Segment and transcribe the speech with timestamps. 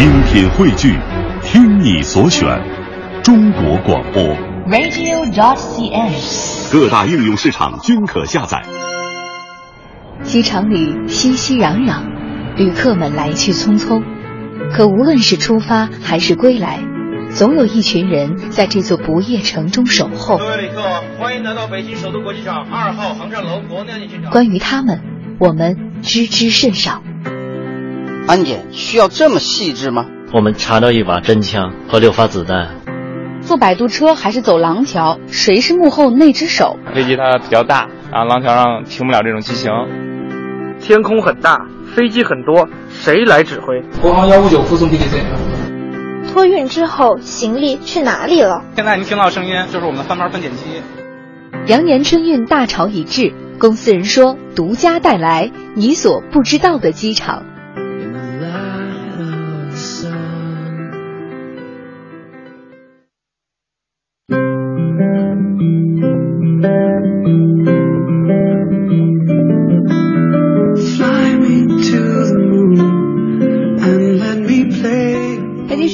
[0.00, 0.98] 精品汇聚，
[1.42, 2.48] 听你所选，
[3.22, 4.22] 中国广播。
[4.66, 6.72] radio.dot.cn，。
[6.72, 8.62] 各大应用市场均可下载。
[10.22, 12.00] 机场里熙熙攘攘，
[12.56, 14.02] 旅客们来去匆匆。
[14.72, 16.80] 可无论是出发还是归来，
[17.28, 20.38] 总有一群人在这座不夜城中守候。
[20.38, 20.80] 各位旅客，
[21.18, 24.08] 欢迎来到北京首都国际机场二号航站楼国内。
[24.30, 25.02] 关于他们，
[25.38, 27.02] 我们知之甚少。
[28.30, 30.06] 安检需要这么细致吗？
[30.32, 32.76] 我们查到一把真枪和六发子弹。
[33.40, 36.78] 坐摆渡车还是走廊桥，谁是幕后那只手？
[36.94, 39.72] 飞机它比较大，然后，廊桥上停不了这种机型。
[40.78, 41.66] 天空很大，
[41.96, 43.82] 飞机很多，谁来指挥？
[44.00, 46.32] 国航幺五九附送 PTC。
[46.32, 48.62] 托运之后，行李去哪里了？
[48.76, 50.80] 现在您听到声音就是我们的翻盘分拣机。
[51.66, 57.42] 羊年春运大潮已至，公司人说独家带来你所不知道的机场。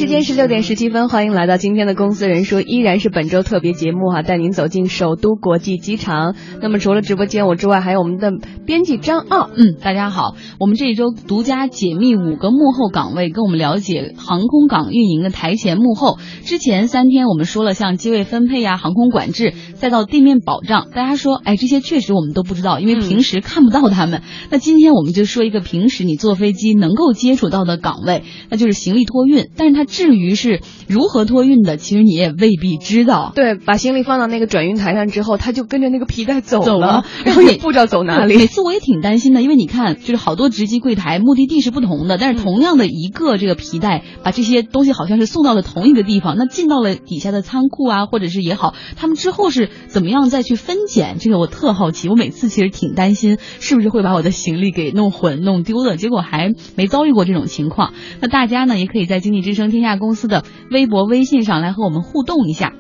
[0.06, 6.36] 时间是六点十七分，欢迎来到今天的《公司人说》，依然是本周特别节目哈、啊，带您走进首都国际机场。
[6.62, 8.30] 那么除了直播间我之外，还有我们的
[8.64, 9.50] 编辑张傲。
[9.52, 16.18] 嗯，大家好，我们这一周独家解密五个幕后岗位，跟我们了解航空港运营的台前幕后。
[16.44, 24.20] 之前三天我们说了像机位分配呀、航空管制，再到地面保障，大家说，哎，这些确实我们都不知道，因为平时看不到他们。
[24.20, 29.48] 嗯、 那今天我们就说一个平时你坐飞机能够接触到的岗位，那就是行李托运。
[29.56, 33.32] 但是它至于是如何托运的，其实你也未必知道。
[33.34, 38.36] 对，把行李放到那个转运台上之后，他就跟着那个皮带走走了，然后也不知道走哪里。
[38.36, 51.16] 每次我也挺担心的，因为你看，就是好多值机柜台目的地是不同的，但是同样的一个这个皮带，把这些东西好像是送到了同一个地方，那进到了底下的仓库啊，或者是也好，他们之后是怎么样再去分拣？
[51.18, 52.10] 这个我特好奇。
[52.10, 55.96] 我每次其实挺担心，是不是会把我的行李给弄混、弄丢了？
[55.96, 57.94] 结果还没遭遇过这种情况。
[58.20, 60.42] 那大家呢，也可以在经济之声天下公司的
[60.72, 62.72] 微博、微信上来和我们互动一下。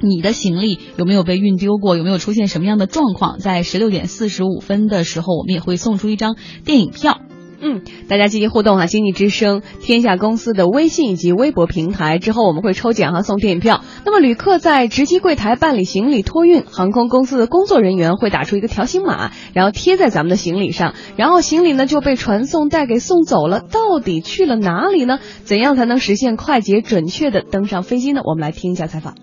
[0.00, 1.96] 你的行李有没有被运丢过？
[1.96, 3.38] 有没有出现什么样的状况？
[3.38, 7.20] 在十六点四十五分的时候，我们也会送出一张电影票。
[7.66, 8.84] 嗯，大家积极互动哈！
[8.84, 13.80] 经济之声天下公司的微信以及微博平台之后，我们会抽奖哈，送电影票。
[14.04, 23.60] 那么旅客在值机柜台办理行李托运，航空公司的工作人员会打出一个条形码，然后贴在咱们的行李上，然后行李呢就被传送带给送走了。
[23.60, 25.18] 到底去了哪里呢？
[25.44, 28.20] 怎样才能实现快捷准确的登上飞机呢？
[28.24, 29.14] 我们来听一下采访。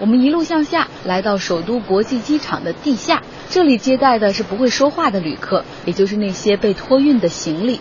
[0.00, 7.80] 我们一路向下，来到首都国际机场的地下，这里接待的是不会说话的旅客，也就是那些被托运的行李。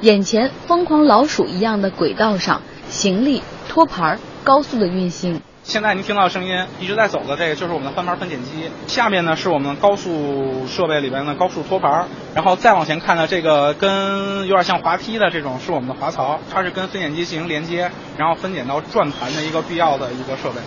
[0.00, 2.60] 眼前疯狂老鼠一样的轨道上，
[2.90, 5.40] 行李托盘高速的运行。
[5.62, 20.60] 现在您听到声音一直在走的这个就是我们的翻盘分拣机，下面呢是我们高速设备里边的高速托盘，然后再往前看呢，这个跟有点像滑梯的这种是我们的滑槽，它是跟分拣机进行连接，然后分拣到转盘的一个必要的一个设备。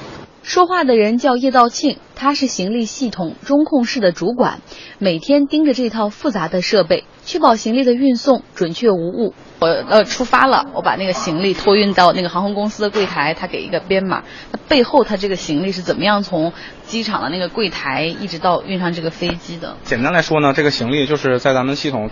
[0.47, 4.61] 说话的人叫叶道庆，他是行李系统中控室的主管，
[4.97, 9.33] 每天盯着这套复杂的设备，确保行李的运送准确无误。
[9.59, 14.23] 我呃出发了，我把那个行李托运到那个航空公司的柜台，他给一个编码。
[14.53, 16.53] 那背后他这个行李是怎么样从
[16.83, 19.75] 机场的那个柜台一直到运上这个飞机的？
[19.83, 22.09] 简单来说呢，这个行李就是在咱们系统。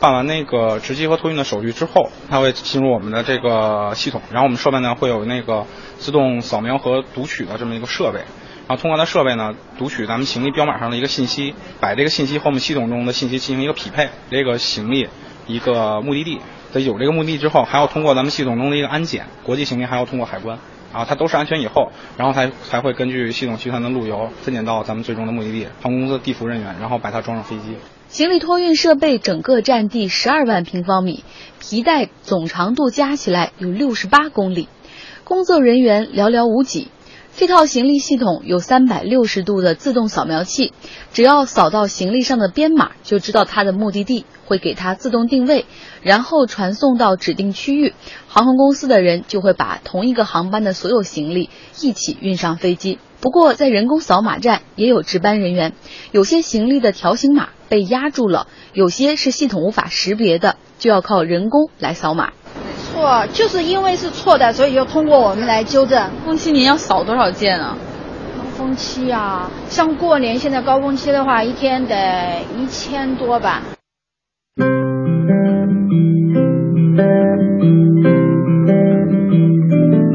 [0.00, 5.66] 办完那个值机和托运的手续之后，它会进入我们的这个系统，然后我们设备呢会有那个
[5.98, 8.20] 自动扫描和读取的这么一个设备，
[8.68, 15.08] 然后通过它设备呢读取咱们行李标码上的一个信息，把这个信息和我们系统中的信息进行一个匹配，这个行李
[15.48, 16.40] 一个目的地，
[16.72, 20.56] 在有这个目的地之后，还要通过咱们系统中的一个安检，国际行李还要通过海关，
[20.92, 27.74] 啊，它都是安全以后，然后才才会根据系统计算的路由分拣到咱们最终的目的地，航空公司的地服人员，然后把它装上飞机。
[28.08, 31.24] 行李托运设备整个占地十二万平方米，
[31.60, 34.66] 皮带总长度加起来有六十八公里，
[35.24, 36.88] 工作人员寥寥无几。
[37.38, 40.72] 这套行李系统有三百六十度的自动扫描器，
[41.12, 45.64] 只要扫到行李上的编码，就知道它的目的地，会给它自动定位，
[46.02, 47.94] 然后传送到指定区域。
[48.26, 51.48] 航空公司的人就会把同一个航班的所有行李
[51.80, 52.98] 一起运上飞机。
[53.20, 55.74] 不过，在人工扫码站也有值班人员，
[56.10, 62.32] 有些行李的条形码被压住了，有些是系统无法识别的，就要靠人工来扫码。
[62.98, 66.10] 错，就是因为是错的，所以就通过我们来纠正。
[66.24, 67.76] 工期您要扫多少件啊？
[68.36, 73.62] 高峰期啊，像过年现在高峰期的话，一天得一千多吧。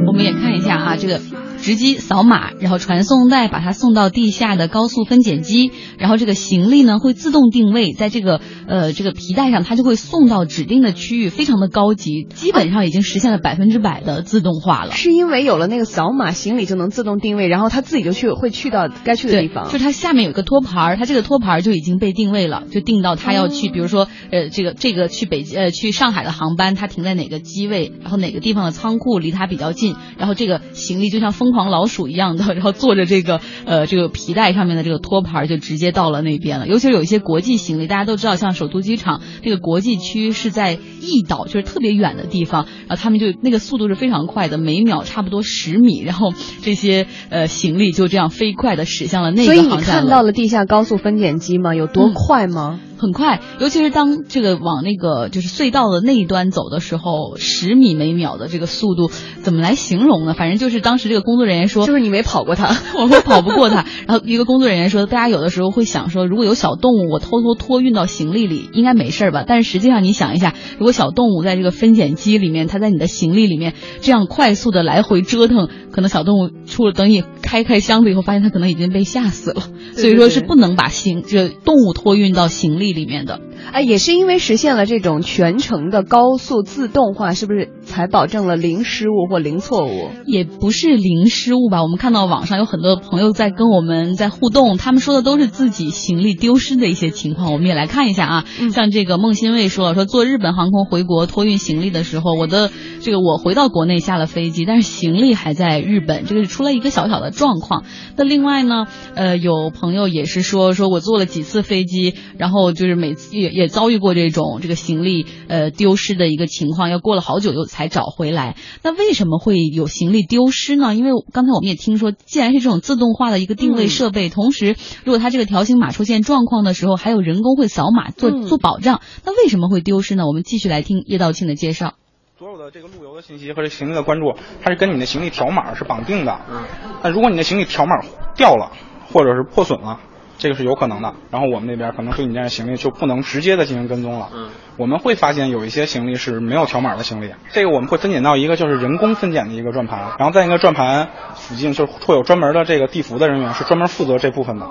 [0.05, 1.21] 我们也看一下啊，这个
[1.63, 14.91] 值机扫码，然后传送带把它送到地下的高速分拣机，然后这个行李呢会自动定位，在这个呃这个皮带上，它就会送到指定的区域，非常的高级，基本上已经实现了百分之百的自动化了。
[14.91, 19.71] 是因为有了那个扫码，行李就能自动定位，然后它自己就去会去到该去的地方。
[19.71, 36.67] 就它下面有个托盘，它这个托盘就已经被定位了，就定到它要去，比如说呃这个这个去北呃去上海的航班，它停在哪个机位，然后哪个地方的仓库离它比较近，然后这个行李就像疯狂老鼠一样的，然后坐着这个呃这个皮带上面的这个托盘就直接到了那边了。
[36.67, 51.75] 尤其是有一些国际行李，大家都知道，像首都机场这个国际区是在一岛，就是特别远的地方，然后他们就那个速度是非常快的，每秒差不多十米，然后这些呃行李就这样飞快的驶向了那个航站所以你看到了地下高速分拣机吗？
[51.75, 52.79] 有多快吗？
[53.03, 59.11] 很快，尤其是当这个往那个就是隧道的那一端走的时候，十米每秒的这个速度，
[59.41, 60.33] 怎么来形容呢？
[60.33, 63.85] 反正就是当时这个工作人员说，就是你没跑过它， 我会跑不过它。
[64.07, 69.43] 然后一个工作人员说，大家有的时候会想说，如果有小动物，我偷偷托运到行李里，应该没事吧？
[69.45, 79.63] 但是实际上你想一下，如果小动物在这个分拣机里面，它在你的行李里面这样快速的来回折腾，可能小动物出了等你开开箱子以后，发现它可能已经被吓死了。
[79.95, 83.39] 所以说是不能把行这动物托运到行李里面的。
[83.71, 90.09] 哎，也是因为实现了这种全程的高速自动化，是不是才保证了零失误或零错误？
[90.25, 91.81] 也不是零失误吧。
[91.81, 97.51] 我们看到网上有很多朋友在跟我们在互动，他们说的都是自己行李丢失的一些情况。
[97.51, 102.69] 我们也来看一下啊，嗯、像这个孟新卫说了，说坐日本航空回国托运行李的时候，我的
[103.01, 107.83] 这个我回到国内下了飞机，但是行李还在日本，这个是出了一个小小的状况。
[108.15, 108.85] 那另外呢，
[109.15, 118.57] 呃，有朋友也是说，说我坐了几次飞机，然后就是每次也也遭遇过这种这个行李呃丢失的一个情况，要过了好久又才找回来。
[118.81, 120.95] 那为什么会有行李丢失呢？
[120.95, 130.25] 因为刚才我们也听说，既然是这种自动化的一个定位设备，嗯、同时如果它这个条形码出现状况的时候，还有人工会扫码做、嗯、做保障，那为什么会丢失呢？
[130.25, 131.93] 我们继续来听叶道庆的介绍。
[132.39, 136.41] 所有的这个路由的信息和这行李的关注，它是跟你的行李条码是绑定的。
[136.49, 136.63] 嗯，
[137.03, 137.91] 那如果你的行李条码
[138.35, 138.71] 掉了，
[139.13, 139.99] 或者是破损了。
[140.37, 144.29] 这个是有可能的，然后我们那边可能对你这样行李就不能直接的进行跟踪了。
[144.33, 154.67] 嗯，我们会发现有一些行李是没有条码的行李，这个我们会分拣到一个就是人工分拣的一个转盘，然后在一个转盘附近就是会有专门的这个地服的人员是专门负责这部分的，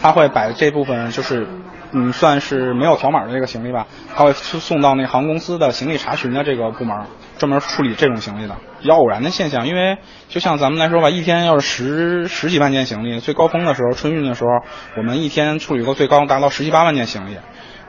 [0.00, 1.46] 他会把这部分就是
[1.92, 6.96] 嗯算是没有条码的这个行李吧，他会送到那航空公司的行李查询的这个部门，
[7.38, 8.56] 专门处理这种行李的。
[8.80, 9.98] 比较偶然的现象，因为
[10.28, 14.50] 就像咱们来说吧，一天要是十十几万件行李，最高峰的时候，春运的时候，
[14.96, 17.36] 我们一天处理过最高达到十七八万件行李，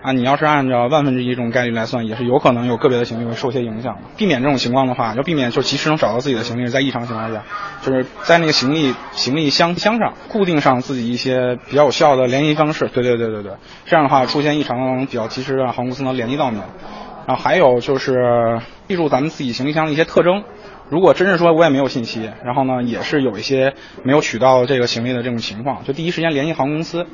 [0.02, 4.02] 啊，你要是按照万分之一这种概率来算，也是有可能有个别的行李会受些影响的。
[4.16, 7.44] 避免这种情况的话，要避免就及时能找到自己的行李，在异常情况下，
[7.82, 12.88] 就是在那个行李行李箱箱上固定上自己一些比较有效的联系方式。
[12.88, 13.52] 对对对对对，
[13.86, 16.60] 这样的话出现异常比较及时，让航空公司能联系到你。
[17.28, 20.44] 然后还有就是记住咱们自己行李箱的一些特征。
[20.90, 27.06] 如果真是说我也没有信息，然后呢，也是有一些没有取到这个行李的这种情况，就第一时间联系航空公司，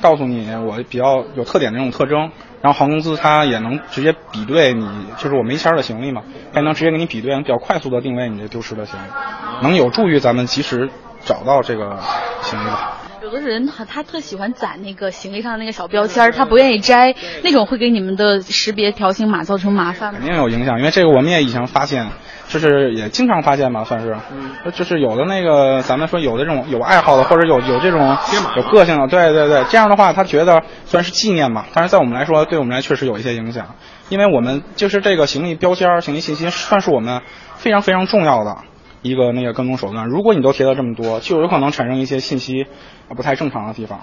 [0.00, 2.30] 告诉你我比较有特点的这种特征，
[2.62, 4.88] 然后航空公司它也能直接比对你，
[5.18, 6.22] 就是我没签的行李嘛，
[6.54, 10.88] 它能直接给你比对，能比较快速的定位你这丢失的行李，能有助于咱们及时
[11.26, 11.98] 找到这个
[12.40, 12.97] 行李吧。
[13.22, 20.20] 有的人他他特喜欢攒那个行李上的那个小标签，他不愿意摘，那种会给你们的识别条形码造成麻烦吗？
[20.20, 22.06] 肯定有影响，因为这个我们也已经发现。
[22.48, 28.16] 就是也经常发现吧，算是，嗯，就是有的那个咱们说有的这种有爱好的，或者有有这种
[28.56, 33.74] 有个性的，对对对，这样的话他觉得虽然是纪念嘛，但是在我们来说，对我们来确实有一些影响，
[34.08, 37.20] 因为我们就是这个行李标签、行李信息算是我们
[37.56, 38.56] 非常非常重要的
[39.02, 40.08] 一个那个跟踪手段。
[40.08, 42.66] 如果你都贴了这么多，就有可能产生一些信息
[43.14, 44.00] 不太正常的地方。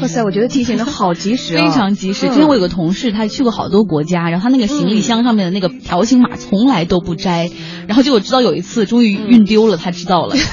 [0.00, 2.28] 哇塞，我觉得提醒的好及时、啊，非常及时。
[2.28, 7.50] 之前我有个同事，他去过好多国家，然后他那个行李箱上面的那个条形码从来都不摘，
[7.86, 10.34] 然后结果知道有一次终于运丢了，他知道了。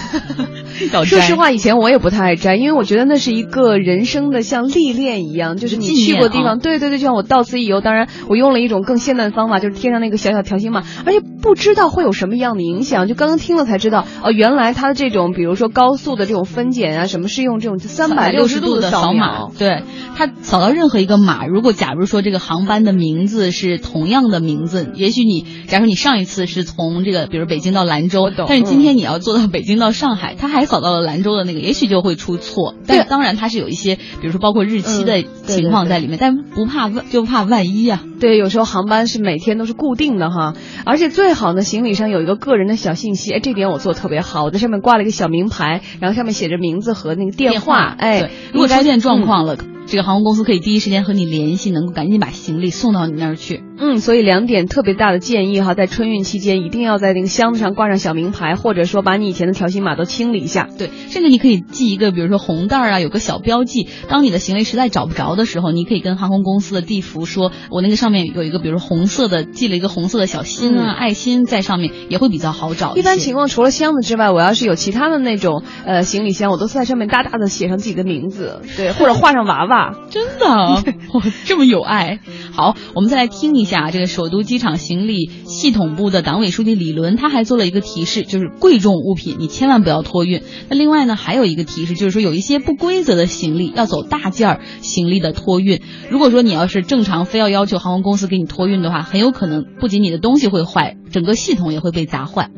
[0.87, 7.81] 说实话，以前我也不太爱摘，因为我觉得那是一个人生的像历练一样，就是你去过地方，啊、对对对，就像我到此一游。
[7.81, 13.07] 当然，我用了一种更现代的方法，就是贴上那个小小条形码，而且不知道会有什么样的影响。
[13.07, 19.83] 就刚刚听了才知道，哦，原来它的这种，比如说高速的这种分拣啊，什么是用这种三百六十度的扫码，对，
[20.15, 32.75] 它扫到任何一个码，如果假如说这个航班的名字是同样的名字，也许你，假如你上一次是从这个，比如北京到兰州，但是今天你要坐到北京到上海，它还扫到了兰州的那个，也许就会出错。
[32.85, 38.03] 但当然它是有一些，比如说包括日期的情况在里面，但不怕万就怕万一啊。
[38.19, 40.53] 对，有时候航班是每天都是固定的哈，
[40.85, 49.57] 而且最好呢，行李上有一个个人的小信息，哎，这点我做的特别好，我在上面挂了一个小名牌，然后上面写着名字和那个电话，哎，如果出现状况了。
[49.89, 53.63] 这个航空公司可以第一时间和你联系，能够赶紧把行李送到你那儿去。
[53.81, 60.67] 嗯，所以两点特别大的建议哈，在春运期间一定要在那个箱子上挂上小名牌，或者说把你以前的条形码都清理一下。
[60.77, 63.87] 对，甚至你可以系一个，比如说红带儿啊，有个小标记。
[64.07, 72.95] 当你的行李实在找不着的时候，你可以跟航空公司的地服说，我那个上面有一个，比如说红色的，系了一个红色的小心啊、爱心在上面，也会比较好找。
[72.95, 79.78] 一般情况，除了箱子之外，我要是有其他的那种呃行李箱，我都在上面大大的写上自己的名字，对，或者画上娃娃，
[80.09, 80.45] 真的。
[80.47, 80.83] 啊，
[81.13, 82.19] 哇，这么有爱！
[82.53, 90.41] 好，我们再来听一下这个首都机场行李系统部的党委书记李伦，他还做了一个提示，就是贵重物品你千万不要托运。
[90.69, 95.81] 那另外呢，还有一个提示，就是说有一些不规则的行李要走大件儿行李的托运。
[96.09, 102.49] 如果说你要是正常非要要求航空公司给你托运的话，很有可能不仅你的东西会坏，整个系统也会被砸坏。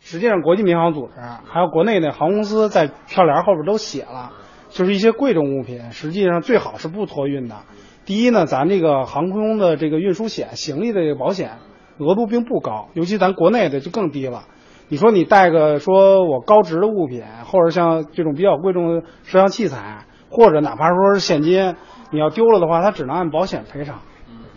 [0.00, 1.12] 实际上，国际民航组织
[1.46, 4.30] 还有国内的航空公司在票联后边都写了。
[4.70, 7.56] 就是一些贵重物品，实际上最好是不托运的。
[8.04, 11.58] 第一呢，咱这个航空的这个运输险、行李的这个保险
[11.98, 14.44] 额度并不高，尤其咱国内的就更低了。
[14.88, 21.74] 你说你带个说我高值的物品，或者像这种比较贵重的摄像器材，或者哪怕说是现金，
[22.12, 24.00] 你要丢了的话，它只能按保险赔偿。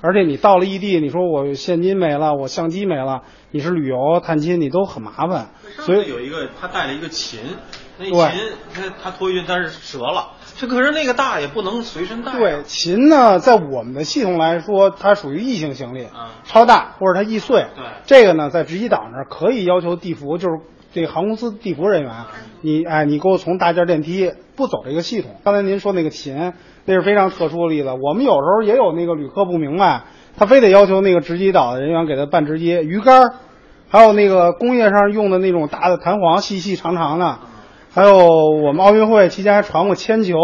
[0.01, 5.47] 而且你到了异地，你说我现金没了，我相机没了，你是旅游探亲，你都很麻烦。
[5.79, 7.39] 所以有一个他带了一个琴。
[7.99, 8.39] 那琴
[8.73, 12.31] 他他托运但是折了，这可是那个大也不能随身带。
[12.31, 16.07] 对，琴呢，在我们的系统来说，它属于异性行李，
[16.45, 17.65] 超大或者它易碎。
[17.75, 20.61] 对，这个呢，在值机岛那儿可以要求地服，就是
[20.93, 22.11] 这航空公司地服人员，
[22.61, 25.35] 你哎，你给我从大件电梯不走这个系统。
[25.43, 26.53] 刚才您说那个琴，
[26.85, 27.89] 那是非常特殊的例子。
[27.89, 30.03] 我们有时候也有那个旅客不明白，
[30.37, 33.33] 他非得要求那个值机岛的人员给他办值机，鱼竿，
[33.89, 37.39] 还有那个工业上用的那种大的弹簧，细细长长的。
[37.91, 40.35] 还有我们奥运会期间还传过铅球，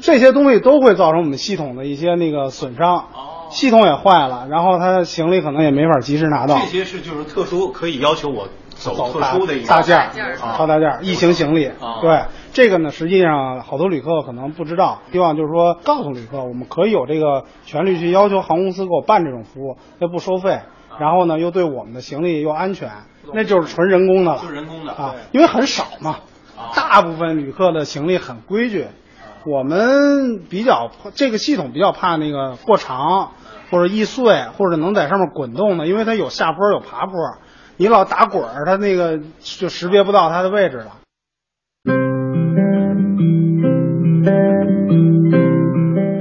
[0.00, 3.06] 这些东西都会造成我们系统的一些那个损伤，
[3.50, 6.58] 系统也坏了，然后他行李可能也没法及时拿到。
[6.60, 10.10] 这些是就是特殊可以要求我走特殊的一个大件儿，
[10.56, 11.70] 超大件儿，异形行李。
[12.00, 20.60] 对这个呢，实际上好多旅客可能不知道，希望就是说告诉旅客，我们可以有这个权利去要求航空公司给我办这种服务，又不收费，
[21.00, 22.90] 然后呢又对我们的行李又安全，
[23.34, 26.16] 那就是纯人工的了，就是人工的啊，因为很少嘛。
[26.74, 28.86] 大部分旅客的行李很规矩，
[29.46, 33.32] 我们比较这个系统比较怕那个过长
[33.70, 37.14] 或者易碎或者能在上面滚动的，因为它有下坡有爬坡，
[37.76, 40.98] 你老打滚儿，它那个就识别不到它的位置了。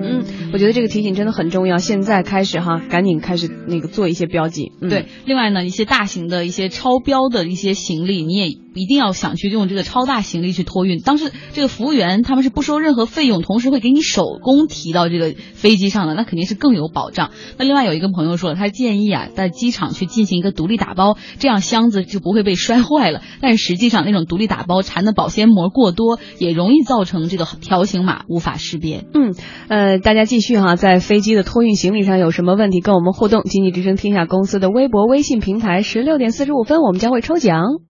[0.03, 4.71] 嗯我觉得这个提醒真的很重要，现在开始哈，赶紧开始那个做一些标记。
[4.81, 10.99] 对，另外呢，一些大型的一些超标的一些行李，你也一定要想去用这个超大行李去托运。
[11.01, 17.31] 当时这个服务员他们是不收任何费用，同时会给你手工提到这个飞机上的，那肯定是更有保障。
[17.57, 23.21] 那另外有一个朋友说，他建议啊，在机场去进行一个独立打包，这样箱子就不会被摔坏了。
[23.41, 29.05] 但实际上那种独立打包缠的保鲜膜过多，也容易造成这个条形码无法识别。
[29.13, 29.35] 嗯，
[29.67, 30.21] 呃，大家。
[30.31, 33.41] 继续哈，在飞机的托运行李上有什么问题，跟我们互动。
[33.41, 37.79] 经济之声天下公司的微博、微信平台，十六点四十五分，我们将会抽奖。